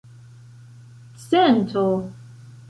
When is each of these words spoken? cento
cento 1.27 1.85